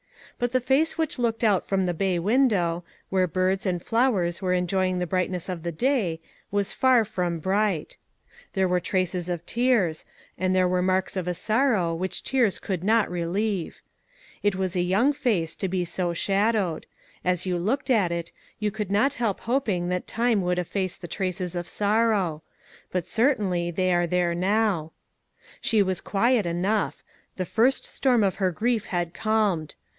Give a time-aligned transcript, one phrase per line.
[0.39, 4.53] But the face which looked out from the bay window, where birds and flowers were
[4.53, 7.97] enjoying the brightness of the day, was far from bright.
[8.53, 10.03] There were traces of tears,
[10.39, 10.91] aud there were 373 374 ONE COMMONPLACE DAY.
[10.91, 13.81] marks of a sorrow which tears could not relieve.
[14.41, 16.87] It was a young face to be so shadowed;
[17.23, 21.07] as you looked at it, you could not help hoping that time would efface the
[21.07, 22.41] traces of sorrow;
[22.91, 24.93] but certainly they were there now.
[25.61, 27.03] She was quiet enough;
[27.35, 29.75] the first storm of her grief had calmed.